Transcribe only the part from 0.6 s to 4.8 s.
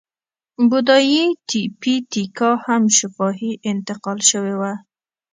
بودایي تیپي تیکا هم شفاهي انتقال شوې وه.